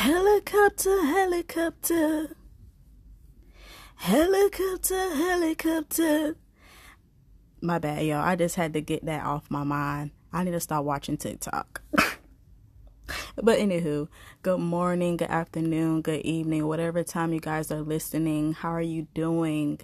[0.00, 2.34] Helicopter, helicopter.
[3.96, 6.36] Helicopter, helicopter.
[7.60, 8.22] My bad, y'all.
[8.22, 10.12] I just had to get that off my mind.
[10.32, 11.82] I need to start watching TikTok.
[11.92, 14.08] but anywho,
[14.40, 18.54] good morning, good afternoon, good evening, whatever time you guys are listening.
[18.54, 19.80] How are you doing?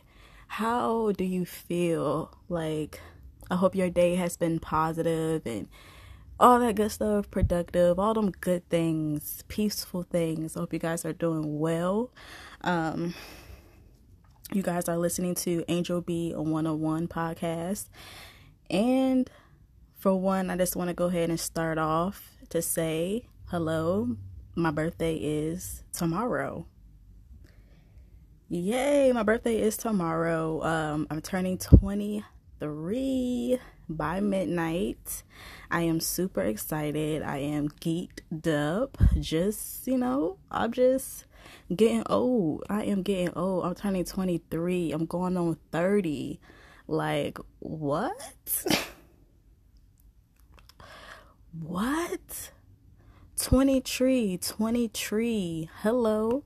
[0.46, 2.34] How do you feel?
[2.48, 3.02] Like,
[3.50, 5.68] I hope your day has been positive and
[6.38, 10.56] all that good stuff, productive, all them good things, peaceful things.
[10.56, 12.10] I hope you guys are doing well.
[12.62, 13.14] Um,
[14.52, 17.88] you guys are listening to Angel B a 101 podcast.
[18.70, 19.30] And
[19.98, 24.16] for one, I just want to go ahead and start off to say hello.
[24.54, 26.66] My birthday is tomorrow.
[28.48, 30.62] Yay, my birthday is tomorrow.
[30.62, 35.22] Um, I'm turning 23 by midnight.
[35.70, 37.22] I am super excited.
[37.22, 38.98] I am geeked up.
[39.20, 41.24] Just, you know, I'm just
[41.74, 42.64] getting old.
[42.68, 43.64] I am getting old.
[43.64, 44.92] I'm turning 23.
[44.92, 46.40] I'm going on 30.
[46.88, 48.64] Like, what?
[51.60, 52.50] what?
[53.38, 55.70] 23, 23.
[55.82, 56.44] Hello.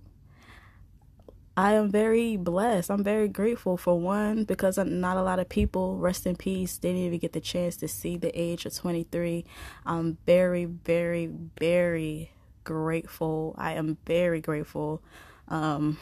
[1.61, 2.91] I am very blessed.
[2.91, 7.03] I'm very grateful for one because not a lot of people, rest in peace, didn't
[7.03, 9.45] even get the chance to see the age of 23.
[9.85, 12.33] I'm very, very, very
[12.65, 13.55] grateful.
[13.59, 15.03] I am very grateful.
[15.49, 15.99] Um,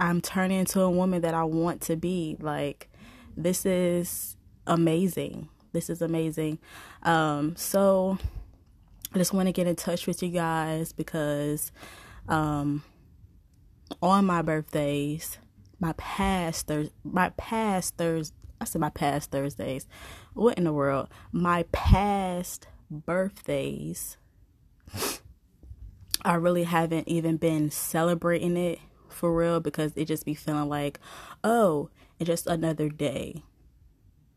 [0.00, 2.38] I'm turning into a woman that I want to be.
[2.40, 2.88] Like,
[3.36, 5.50] this is amazing.
[5.72, 6.60] This is amazing.
[7.02, 8.16] Um, so
[9.14, 11.72] I just want to get in touch with you guys because,
[12.26, 12.84] um,
[14.02, 15.38] on my birthdays,
[15.80, 19.86] my past Thurs, my past Thursdays, I said my past Thursdays.
[20.34, 21.08] What in the world?
[21.32, 24.16] My past birthdays,
[26.24, 30.98] I really haven't even been celebrating it for real because it just be feeling like,
[31.44, 33.44] oh, it's just another day.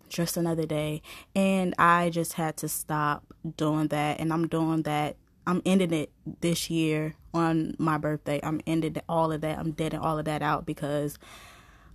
[0.07, 1.01] Just another day.
[1.35, 4.19] And I just had to stop doing that.
[4.19, 8.39] And I'm doing that I'm ending it this year on my birthday.
[8.43, 9.57] I'm ending all of that.
[9.59, 11.17] I'm deading all of that out because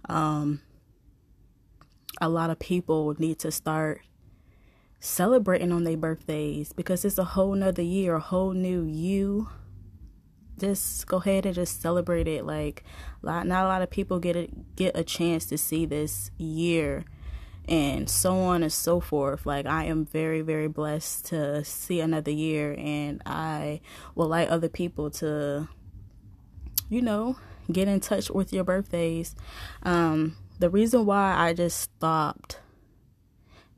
[0.08, 0.60] um
[2.20, 4.00] a lot of people need to start
[5.00, 9.48] celebrating on their birthdays because it's a whole nother year, a whole new you.
[10.58, 12.46] Just go ahead and just celebrate it.
[12.46, 12.82] Like,
[13.22, 17.04] not a lot of people get a, get a chance to see this year
[17.68, 19.46] and so on and so forth.
[19.46, 23.80] Like, I am very, very blessed to see another year, and I
[24.14, 25.68] would like other people to,
[26.88, 27.36] you know,
[27.70, 29.34] get in touch with your birthdays.
[29.82, 32.60] Um, the reason why I just stopped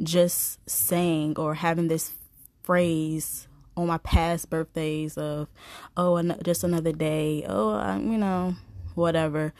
[0.02, 2.12] just saying or having this
[2.62, 5.48] phrase on my past birthdays of,
[5.96, 8.54] oh, just another day, oh, you know,
[8.94, 9.54] whatever.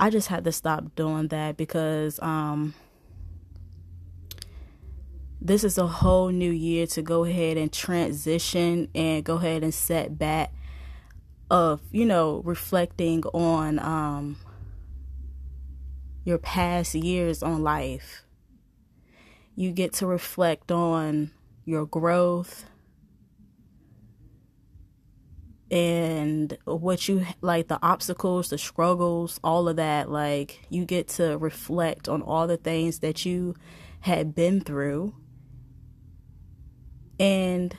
[0.00, 2.74] I just had to stop doing that because, um,
[5.40, 9.72] this is a whole new year to go ahead and transition and go ahead and
[9.72, 10.52] set back
[11.50, 14.36] of you know reflecting on um
[16.24, 18.22] your past years on life.
[19.54, 21.30] You get to reflect on
[21.64, 22.66] your growth
[25.70, 31.36] and what you like the obstacles the struggles all of that like you get to
[31.36, 33.54] reflect on all the things that you
[34.00, 35.14] had been through
[37.18, 37.76] and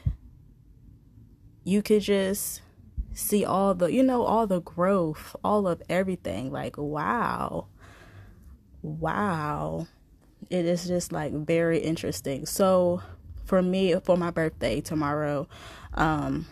[1.64, 2.62] you could just
[3.14, 6.52] see all the you know all the growth all of everything.
[6.52, 7.68] Like wow.
[8.82, 9.88] Wow.
[10.50, 12.46] It is just like very interesting.
[12.46, 13.02] So
[13.46, 15.48] for me for my birthday tomorrow
[15.96, 16.46] um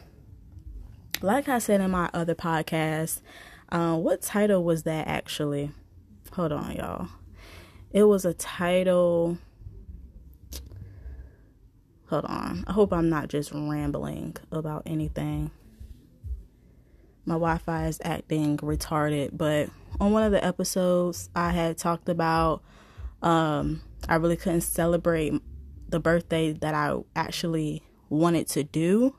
[1.21, 3.21] like i said in my other podcast
[3.69, 5.71] uh, what title was that actually?
[6.33, 7.09] Hold on y'all.
[7.91, 9.37] It was a title
[12.09, 12.63] Hold on.
[12.67, 15.51] I hope I'm not just rambling about anything.
[17.25, 22.07] My Wi Fi is acting retarded, but on one of the episodes, I had talked
[22.07, 22.63] about
[23.21, 25.33] um, I really couldn't celebrate
[25.89, 29.15] the birthday that I actually wanted to do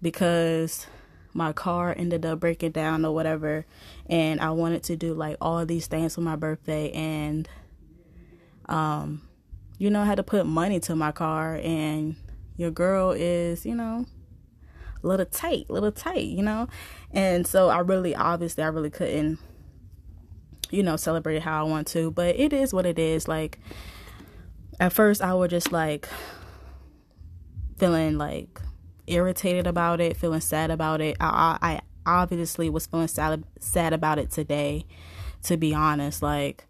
[0.00, 0.86] because
[1.32, 3.66] my car ended up breaking down or whatever
[4.06, 7.48] and I wanted to do like all these things for my birthday and
[8.66, 9.22] um
[9.78, 12.16] you know, I had to put money to my car and
[12.56, 14.06] your girl is, you know,
[15.02, 16.68] a little tight, little tight, you know?
[17.12, 19.38] And so I really, obviously, I really couldn't,
[20.70, 23.26] you know, celebrate how I want to, but it is what it is.
[23.28, 23.58] Like,
[24.78, 26.08] at first, I was just like
[27.78, 28.60] feeling like
[29.06, 31.16] irritated about it, feeling sad about it.
[31.20, 34.84] I, I, obviously was feeling sad, sad about it today,
[35.42, 36.22] to be honest.
[36.22, 36.66] Like,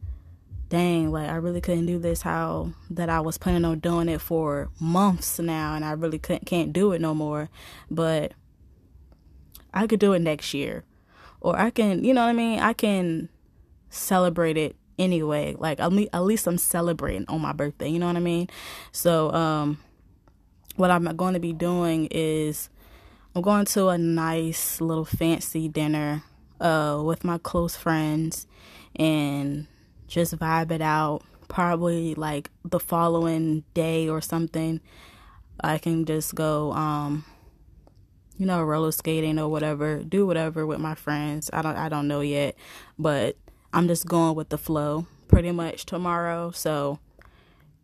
[0.74, 4.20] dang, like I really couldn't do this how that I was planning on doing it
[4.20, 7.48] for months now and I really couldn't can't do it no more.
[7.90, 8.32] But
[9.72, 10.82] I could do it next year.
[11.40, 12.58] Or I can, you know what I mean?
[12.58, 13.28] I can
[13.88, 15.54] celebrate it anyway.
[15.56, 18.48] Like at least I'm celebrating on my birthday, you know what I mean?
[18.90, 19.78] So um
[20.74, 22.68] what I'm going to be doing is
[23.36, 26.24] I'm going to a nice little fancy dinner
[26.60, 28.48] uh, with my close friends
[28.96, 29.68] and
[30.14, 31.22] just vibe it out.
[31.48, 34.80] Probably like the following day or something,
[35.60, 37.24] I can just go, um,
[38.38, 41.50] you know, roller skating or whatever, do whatever with my friends.
[41.52, 42.54] I don't, I don't know yet,
[42.96, 43.36] but
[43.72, 46.52] I'm just going with the flow pretty much tomorrow.
[46.52, 47.00] So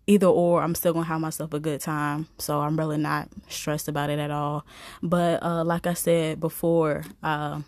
[0.07, 3.87] either or i'm still gonna have myself a good time so i'm really not stressed
[3.87, 4.67] about it at all
[5.03, 7.61] but uh, like i said before uh,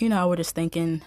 [0.00, 1.02] you know i was just thinking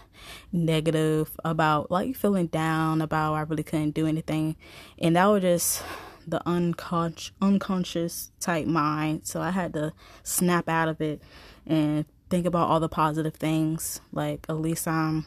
[0.52, 4.56] negative about like feeling down about i really couldn't do anything
[5.00, 5.84] and that was just
[6.26, 9.92] the unconscious unconscious type mind so i had to
[10.24, 11.22] snap out of it
[11.66, 15.26] and think about all the positive things like at least i'm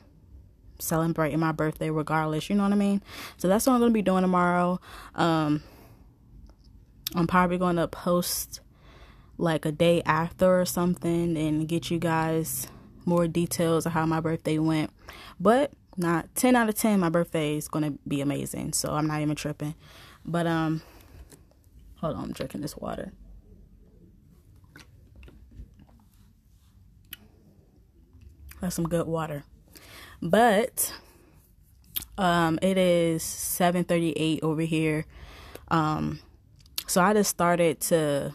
[0.79, 3.03] celebrating my birthday regardless, you know what I mean?
[3.37, 4.81] So that's what I'm to be doing tomorrow.
[5.15, 5.63] Um
[7.15, 8.61] I'm probably going to post
[9.39, 12.67] like a day after or something and get you guys
[13.07, 14.91] more details of how my birthday went.
[15.41, 18.75] But not 10 out of 10 my birthday is going to be amazing.
[18.75, 19.75] So I'm not even tripping.
[20.25, 20.83] But um
[22.01, 23.13] hold on, I'm drinking this water.
[28.61, 29.45] That's some good water.
[30.23, 30.93] But
[32.19, 35.05] um, it is 7:38 over here.
[35.69, 36.21] Um,
[36.87, 38.35] so I just started to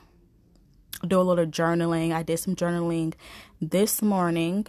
[1.07, 2.13] do a little journaling.
[2.13, 3.13] I did some journaling
[3.61, 4.65] this morning,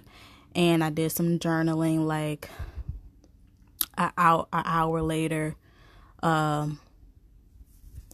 [0.55, 2.49] and I did some journaling like
[3.97, 5.57] an hour, an hour later
[6.23, 6.79] um,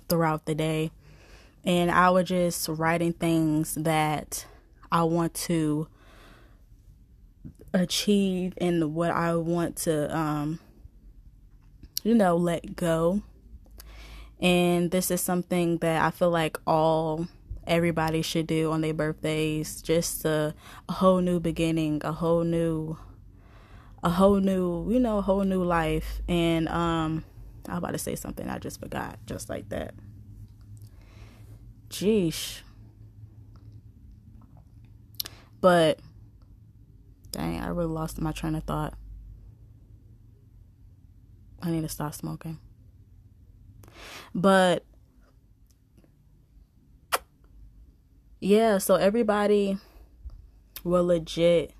[0.09, 0.93] throughout the day.
[1.65, 4.47] And I was just writing things that
[4.91, 5.89] I want to
[7.75, 10.59] achieve and what I want to um
[12.03, 13.21] you know let go.
[14.41, 17.27] And this is something that I feel like all
[17.69, 20.55] everybody should do on their birthdays just a,
[20.89, 22.97] a whole new beginning, a whole new
[24.03, 27.25] a whole new, you know, a whole new life and um
[27.69, 29.95] I was about to say something I just forgot just like that.
[31.91, 32.61] Jeesh.
[35.61, 36.01] But
[37.31, 38.95] Dang, I really lost my train of thought.
[41.63, 42.59] I need to stop smoking.
[44.35, 44.85] But
[48.41, 49.79] yeah, so everybody
[50.85, 51.73] will legit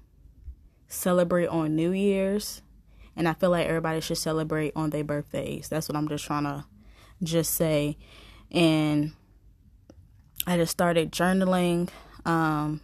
[0.89, 2.63] celebrate on New Year's.
[3.17, 5.69] And I feel like everybody should celebrate on their birthdays.
[5.69, 6.65] That's what I'm just trying to
[7.23, 7.97] just say.
[8.51, 9.13] And
[10.47, 11.89] I just started journaling.
[12.25, 12.81] Um,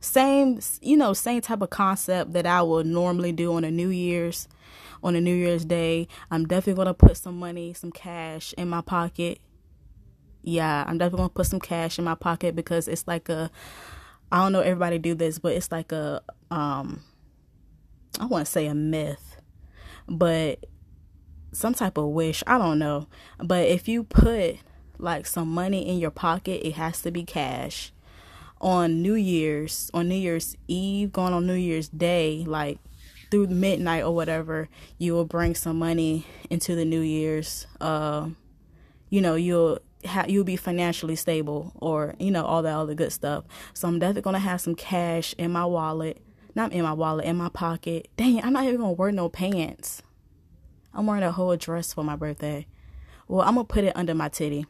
[0.00, 3.88] same you know same type of concept that i would normally do on a new
[3.88, 4.46] year's
[5.02, 8.68] on a new year's day i'm definitely going to put some money some cash in
[8.68, 9.40] my pocket
[10.46, 13.50] yeah i'm definitely to put some cash in my pocket because it's like a
[14.32, 17.02] i don't know everybody do this but it's like a um
[18.20, 19.36] i want to say a myth
[20.08, 20.64] but
[21.52, 23.06] some type of wish i don't know
[23.42, 24.56] but if you put
[24.98, 27.92] like some money in your pocket it has to be cash
[28.60, 32.78] on New Year's, on New Year's Eve, going on New Year's Day, like
[33.30, 37.66] through midnight or whatever, you will bring some money into the New Year's.
[37.80, 38.30] Uh,
[39.10, 39.78] you know, you'll
[40.28, 43.44] you'll be financially stable, or you know, all that other good stuff.
[43.74, 46.22] So I'm definitely gonna have some cash in my wallet,
[46.54, 48.08] not in my wallet, in my pocket.
[48.16, 50.02] Dang, I'm not even gonna wear no pants.
[50.94, 52.66] I'm wearing a whole dress for my birthday.
[53.28, 54.66] Well, I'm gonna put it under my titty.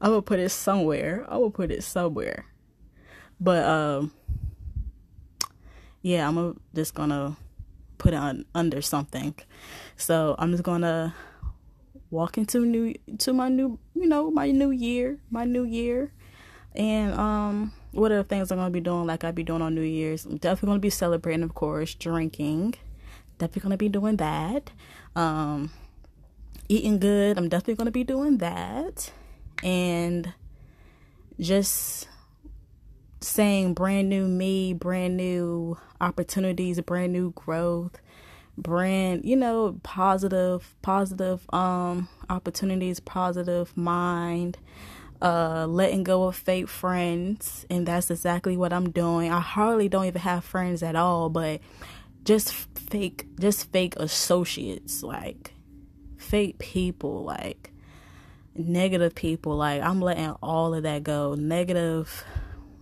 [0.00, 1.24] I will put it somewhere.
[1.28, 2.46] I will put it somewhere.
[3.38, 4.12] But um
[6.00, 7.36] yeah, I'm just gonna
[7.98, 9.34] put it on under something.
[9.96, 11.14] So I'm just gonna
[12.12, 16.12] walk into new to my new you know, my new year, my new year.
[16.76, 19.82] And um what other things I'm gonna be doing like I be doing on New
[19.82, 20.24] Year's.
[20.24, 22.74] I'm definitely gonna be celebrating of course, drinking.
[23.38, 24.70] Definitely gonna be doing that.
[25.16, 25.70] Um
[26.68, 27.38] eating good.
[27.38, 29.12] I'm definitely gonna be doing that
[29.62, 30.32] and
[31.40, 32.08] just
[33.20, 38.00] saying brand new me, brand new opportunities, brand new growth,
[38.62, 44.58] brand, you know, positive, positive um opportunities, positive mind,
[45.20, 49.30] uh, letting go of fake friends, and that's exactly what I'm doing.
[49.30, 51.60] I hardly don't even have friends at all, but
[52.24, 55.52] just fake, just fake associates, like
[56.16, 57.72] fake people, like
[58.54, 59.56] negative people.
[59.56, 61.34] Like I'm letting all of that go.
[61.34, 62.24] Negative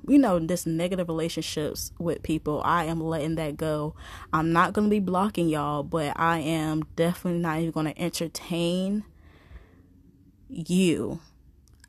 [0.06, 3.94] you know, just negative relationships with people, I am letting that go.
[4.32, 8.00] I'm not going to be blocking y'all, but I am definitely not even going to
[8.00, 9.04] entertain
[10.48, 11.20] you.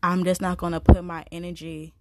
[0.04, 1.94] I'm just not going to put my energy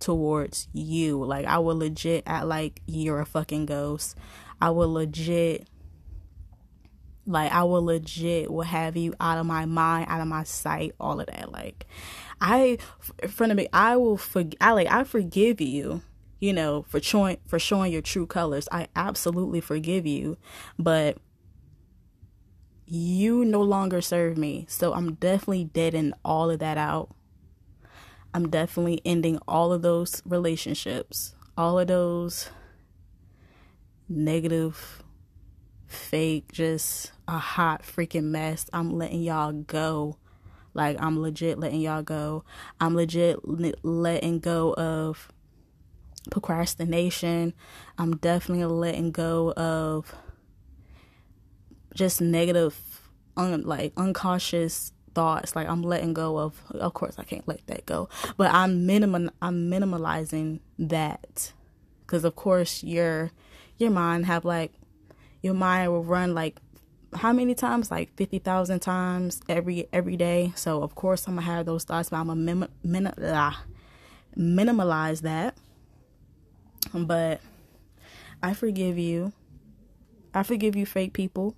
[0.00, 1.24] towards you.
[1.24, 4.16] Like, I will legit act like you're a fucking ghost.
[4.60, 5.68] I will legit
[7.26, 10.94] like I will legit will have you out of my mind, out of my sight,
[11.00, 11.50] all of that.
[11.50, 11.86] Like
[12.40, 12.78] I
[13.22, 14.58] in front of me, I will forgive.
[14.60, 16.02] I like I forgive you.
[16.38, 18.68] You know, for showing for showing your true colors.
[18.70, 20.36] I absolutely forgive you,
[20.78, 21.18] but
[22.86, 24.66] you no longer serve me.
[24.68, 27.10] So I'm definitely deading all of that out.
[28.32, 32.50] I'm definitely ending all of those relationships, all of those
[34.08, 35.02] negative,
[35.86, 38.66] fake, just a hot freaking mess.
[38.72, 40.18] I'm letting y'all go.
[40.76, 42.44] Like, I'm legit letting y'all go.
[42.80, 43.38] I'm legit
[43.82, 45.32] letting go of
[46.30, 47.54] procrastination.
[47.96, 50.14] I'm definitely letting go of
[51.94, 52.76] just negative,
[53.38, 55.56] un- like unconscious thoughts.
[55.56, 56.62] Like I'm letting go of.
[56.72, 59.30] Of course, I can't let that go, but I'm minimum.
[59.40, 61.52] I'm minimalizing that
[62.02, 63.30] because, of course, your
[63.78, 64.72] your mind have like
[65.42, 66.60] your mind will run like
[67.14, 67.90] how many times?
[67.90, 70.52] Like fifty thousand times every every day.
[70.56, 73.62] So of course I'm gonna have those thoughts, but I'm gonna min- ah,
[74.36, 75.56] minimalize that.
[76.92, 77.40] But
[78.42, 79.32] I forgive you.
[80.34, 81.56] I forgive you, fake people.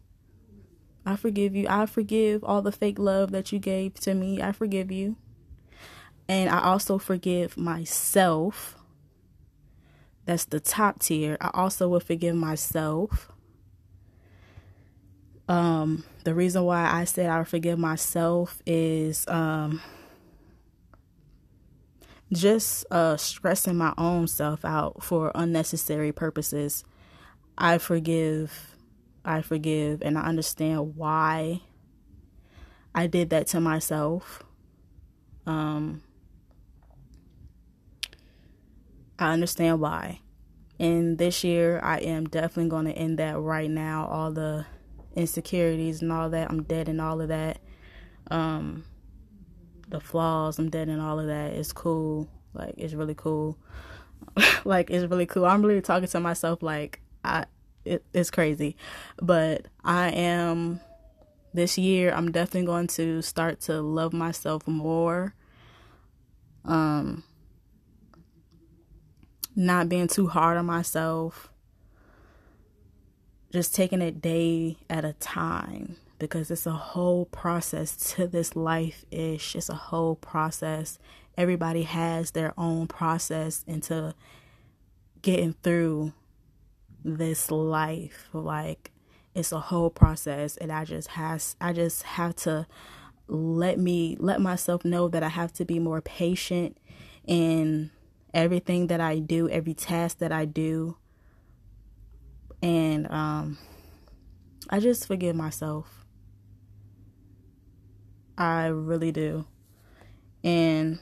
[1.05, 1.67] I forgive you.
[1.69, 4.43] I forgive all the fake love that you gave to me.
[4.43, 5.17] I forgive you.
[6.29, 8.77] And I also forgive myself.
[10.27, 11.39] That's the top tier.
[11.41, 13.33] I also will forgive myself
[15.49, 19.81] um, the reason why I said I forgive myself is um,
[22.33, 26.85] just uh, stressing my own self out for unnecessary purposes.
[27.57, 28.77] I forgive,
[29.25, 31.63] I forgive, and I understand why
[32.95, 34.43] I did that to myself.
[35.47, 36.03] Um,
[39.19, 40.21] I understand why.
[40.79, 44.07] And this year, I am definitely going to end that right now.
[44.07, 44.67] All the
[45.19, 46.49] insecurities and all that.
[46.51, 47.59] I'm dead in all of that.
[48.31, 48.85] Um,
[49.89, 51.53] the flaws, I'm dead in all of that.
[51.53, 52.29] It's cool.
[52.55, 53.59] Like it's really cool.
[54.65, 55.45] like it's really cool.
[55.45, 57.47] I'm really talking to myself like I
[57.85, 58.77] it, it's crazy.
[59.21, 60.81] But I am
[61.53, 65.35] this year I'm definitely going to start to love myself more.
[66.65, 67.25] Um
[69.57, 71.51] not being too hard on myself
[73.51, 79.05] just taking it day at a time because it's a whole process to this life
[79.11, 79.55] ish.
[79.55, 80.99] It's a whole process.
[81.37, 84.15] Everybody has their own process into
[85.23, 86.13] getting through
[87.05, 88.29] this life.
[88.33, 88.91] Like
[89.35, 92.67] it's a whole process and I just has I just have to
[93.29, 96.77] let me let myself know that I have to be more patient
[97.27, 97.91] in
[98.35, 100.97] everything that I do, every task that I do
[102.63, 103.59] and um,
[104.69, 106.05] I just forgive myself.
[108.37, 109.47] I really do.
[110.45, 111.01] And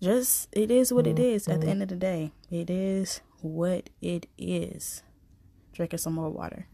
[0.00, 2.32] just, it is what it is at the end of the day.
[2.50, 5.02] It is what it is.
[5.72, 6.66] Drinking some more water.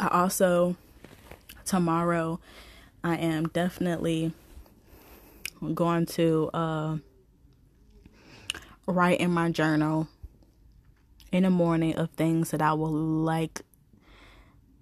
[0.00, 0.76] I also,
[1.64, 2.40] tomorrow,
[3.02, 4.32] I am definitely
[5.72, 6.96] going to uh,
[8.86, 10.08] write in my journal
[11.32, 13.62] in the morning of things that I would like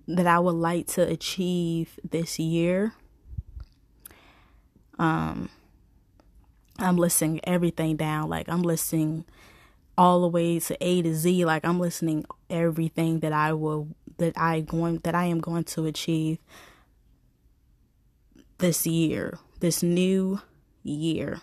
[0.09, 2.93] that I would like to achieve this year.
[4.99, 5.49] Um
[6.79, 8.29] I'm listing everything down.
[8.29, 9.25] Like I'm listing
[9.97, 11.45] all the way to A to Z.
[11.45, 15.87] Like I'm listening everything that I will that I going that I am going to
[15.87, 16.39] achieve
[18.59, 20.41] this year, this new
[20.83, 21.41] year.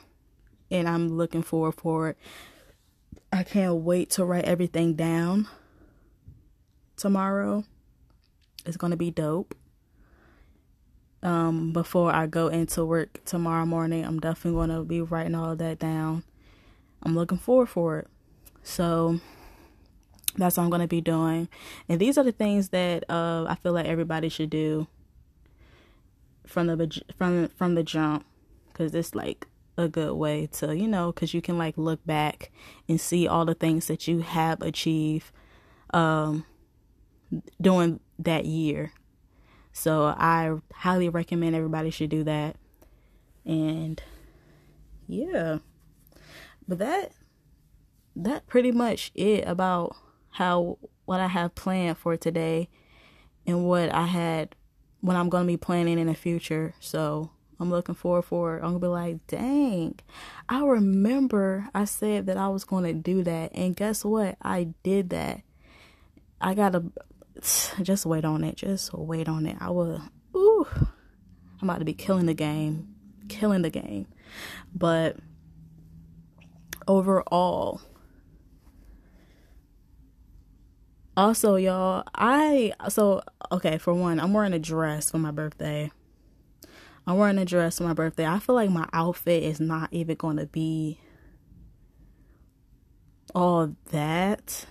[0.72, 2.18] And I'm looking forward for it.
[3.32, 5.48] I can't wait to write everything down
[6.96, 7.64] tomorrow.
[8.66, 9.56] It's going to be dope.
[11.22, 15.56] Um, before I go into work tomorrow morning, I'm definitely going to be writing all
[15.56, 16.24] that down.
[17.04, 18.08] I'm looking forward for it.
[18.64, 19.20] So,
[20.40, 21.50] that's what I'm gonna be doing.
[21.88, 24.88] And these are the things that uh, I feel like everybody should do
[26.46, 28.26] from the from from the jump,
[28.80, 29.46] because it's like
[29.78, 32.50] a good way to you know, because you can like look back
[32.88, 35.32] and see all the things that you have achieved
[35.94, 36.46] um,
[37.60, 38.94] during that year.
[39.74, 42.56] So I highly recommend everybody should do that.
[43.46, 44.02] And
[45.08, 45.58] yeah.
[46.68, 47.12] But that
[48.16, 49.96] that pretty much it about
[50.32, 52.70] how what I have planned for today
[53.46, 54.56] and what I had
[55.02, 56.76] what I'm gonna be planning in the future.
[56.80, 58.56] So I'm looking forward for.
[58.56, 60.00] I'm gonna be like, dang,
[60.48, 64.38] I remember I said that I was gonna do that, and guess what?
[64.42, 65.42] I did that.
[66.40, 66.86] I gotta
[67.82, 68.56] just wait on it.
[68.56, 69.58] Just wait on it.
[69.60, 70.02] I will.
[70.36, 70.68] Ooh,
[71.62, 72.96] I'm about to be killing the game,
[73.28, 74.08] killing the game.
[74.74, 75.18] But
[76.88, 77.82] overall,
[81.20, 85.92] Also, y'all, I so okay, for one, I'm wearing a dress for my birthday.
[87.10, 88.28] I'm wearing a dress for my birthday.
[88.28, 91.00] I feel like my outfit is not even going to be
[93.34, 94.68] all that.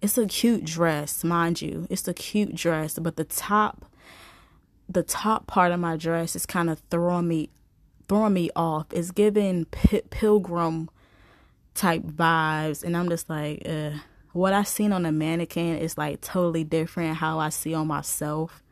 [0.00, 1.88] It's a cute dress, mind you.
[1.90, 3.84] It's a cute dress, but the top
[4.88, 7.50] the top part of my dress is kind of throwing me
[8.08, 8.86] throwing me off.
[8.92, 10.88] It's giving p- pilgrim
[11.74, 13.90] type vibes and I'm just like, uh
[14.34, 18.62] what I seen on the mannequin is like totally different how I see on myself.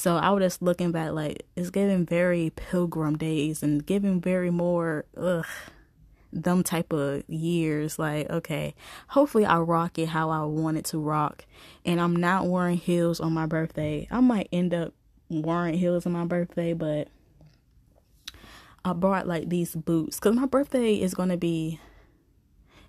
[0.00, 4.48] So I was just looking back like it's giving very pilgrim days and giving very
[4.48, 5.44] more ugh
[6.32, 7.98] them type of years.
[7.98, 8.74] Like okay
[9.08, 11.44] hopefully i rock it how i want it to rock.
[11.84, 14.08] And i'm not wearing heels on my birthday.
[14.10, 14.94] I might end up
[15.28, 17.08] wearing heels on my birthday but
[18.86, 21.78] i brought like these boots because my birthday is gonna be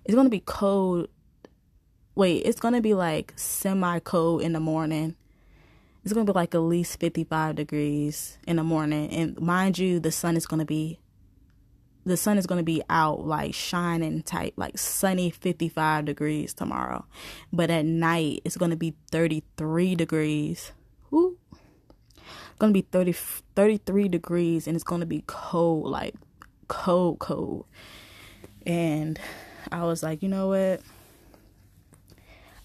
[0.06, 1.08] it's gonna be cold.
[2.14, 5.14] Wait, it's gonna be like semi cold in the morning.
[6.04, 9.10] It's gonna be like at least 55 degrees in the morning.
[9.10, 10.98] And mind you, the sun is gonna be
[12.04, 17.04] the sun is gonna be out like shining type, like sunny 55 degrees tomorrow.
[17.52, 20.72] But at night it's gonna be 33 degrees.
[21.10, 21.36] Woo.
[22.16, 23.12] It's gonna be 30
[23.54, 26.14] 33 degrees and it's gonna be cold, like
[26.66, 27.66] cold, cold.
[28.66, 29.20] And
[29.70, 30.80] I was like, you know what?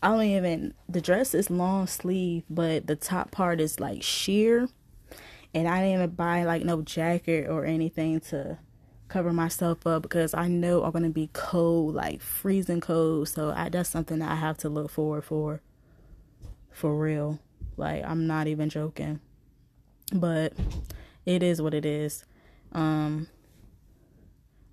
[0.07, 4.69] I don't even the dress is long sleeve, but the top part is like sheer.
[5.53, 8.57] And I didn't buy like no jacket or anything to
[9.09, 13.27] cover myself up because I know I'm gonna be cold, like freezing cold.
[13.27, 15.61] So I, that's something that I have to look forward for,
[16.71, 17.39] for real.
[17.75, 19.19] Like I'm not even joking,
[20.13, 20.53] but
[21.25, 22.23] it is what it is.
[22.71, 23.27] Um,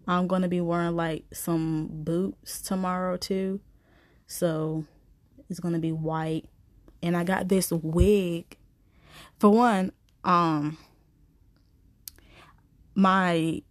[0.07, 3.59] I'm gonna be wearing like some boots tomorrow too,
[4.29, 4.85] so
[5.48, 6.46] it's gonna be white.
[7.02, 8.57] And I got this wig.
[9.38, 9.92] For one,
[10.24, 10.78] um
[12.94, 13.62] my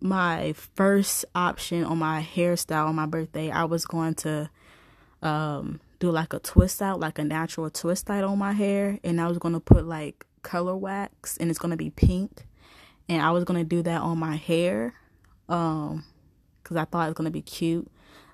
[0.00, 4.50] my first option on my hairstyle on my birthday, I was going to
[5.22, 9.20] um do like a twist out, like a natural twist out on my hair, and
[9.20, 12.46] I was gonna put like color wax and it's gonna be pink.
[13.08, 14.94] And I was gonna do that on my hair.
[15.48, 16.04] Um
[16.62, 17.90] because I thought it was gonna be cute.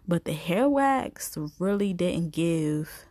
[0.09, 3.07] But the hair wax really didn't give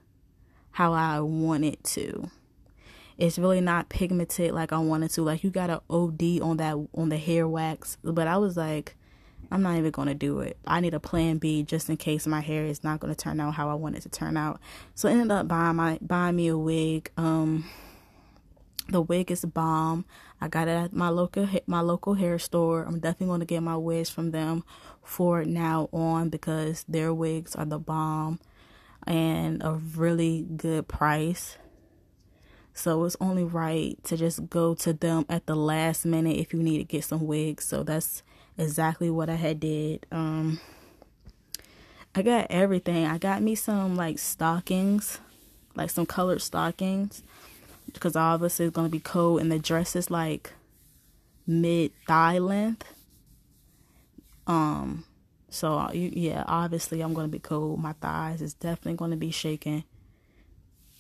[0.72, 2.30] how I wanted to.
[3.18, 5.22] It's really not pigmented like I wanted to.
[5.24, 7.98] Like you got an OD on that on the hair wax.
[8.04, 8.96] But I was like,
[9.52, 10.58] I'm not even gonna do it.
[10.66, 13.54] I need a plan B just in case my hair is not gonna turn out
[13.54, 14.60] how I want it to turn out.
[14.96, 17.12] So I ended up buying my buying me a wig.
[17.18, 17.66] Um
[18.90, 20.06] the wig is bomb.
[20.46, 22.84] I got it at my local my local hair store.
[22.84, 24.64] I'm definitely going to get my wigs from them
[25.02, 28.40] for now on because their wigs are the bomb
[29.08, 31.58] and a really good price.
[32.76, 36.62] So it's only right to just go to them at the last minute if you
[36.62, 37.66] need to get some wigs.
[37.66, 38.22] So that's
[38.56, 40.06] exactly what I had did.
[40.12, 40.60] Um
[42.14, 43.08] I got everything.
[43.08, 45.18] I got me some like stockings,
[45.74, 47.24] like some colored stockings
[47.96, 50.54] because obviously it's gonna be cold and the dress is like
[51.48, 52.86] mid thigh length.
[54.48, 55.06] Um,
[55.50, 57.80] so uh, yeah, obviously I'm gonna be cold.
[57.80, 59.84] My thighs is definitely gonna be shaking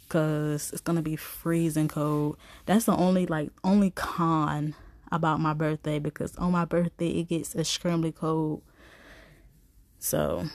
[0.07, 2.37] because it's gonna be freezing cold.
[2.65, 4.75] That's the only like only con
[5.11, 8.61] about my birthday because on my birthday it gets extremely cold.
[9.99, 10.45] So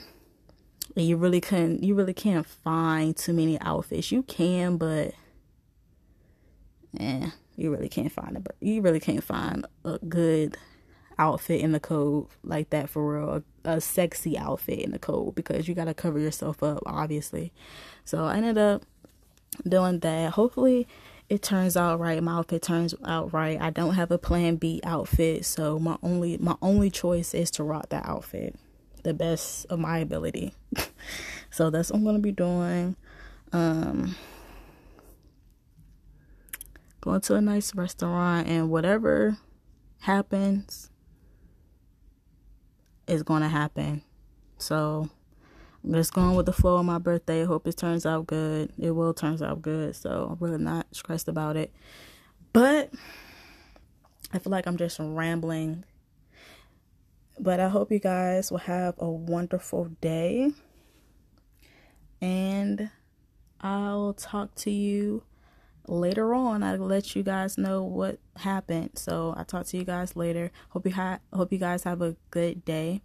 [0.95, 4.11] you really couldn't you really can't find too many outfits.
[4.11, 5.13] You can, but
[6.99, 10.57] eh, you really can't find a you really can't find a good
[11.17, 13.43] outfit in the code like that for real.
[13.63, 17.53] A, a sexy outfit in the code because you got to cover yourself up, obviously.
[18.05, 18.83] So I ended up
[19.67, 20.33] doing that.
[20.33, 20.87] Hopefully
[21.29, 22.21] it turns out right.
[22.21, 23.59] My outfit turns out right.
[23.61, 27.63] I don't have a plan B outfit, so my only my only choice is to
[27.63, 28.55] rock that outfit
[29.03, 30.53] the best of my ability.
[31.51, 32.95] so that's what I'm gonna be doing.
[33.53, 34.15] Um
[37.01, 39.37] going to a nice restaurant and whatever
[39.99, 40.89] happens
[43.07, 44.03] is gonna happen.
[44.57, 45.09] So
[45.83, 47.43] I'm just going with the flow of my birthday.
[47.43, 48.71] Hope it turns out good.
[48.77, 49.95] It will turns out good.
[49.95, 51.73] So I'm really not stressed about it.
[52.53, 52.91] But
[54.31, 55.83] I feel like I'm just rambling.
[57.39, 60.51] But I hope you guys will have a wonderful day.
[62.21, 62.91] And
[63.59, 65.23] I'll talk to you
[65.87, 66.63] later on.
[66.63, 68.91] I'll let you guys know what happened.
[68.95, 70.51] So I'll talk to you guys later.
[70.69, 73.01] Hope you ha- hope you guys have a good day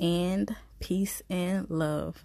[0.00, 2.24] and peace and love.